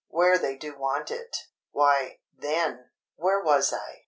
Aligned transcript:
where 0.07 0.35
they 0.39 0.57
do 0.57 0.75
want 0.79 1.11
it—why, 1.11 2.17
then—(where 2.39 3.43
was 3.43 3.71
I?) 3.71 3.99